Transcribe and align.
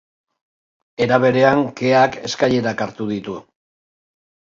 Era 1.05 1.19
berean, 1.25 1.61
keak 1.81 2.17
eskailerak 2.29 2.81
hartu 2.87 3.07
ditu. 3.11 3.37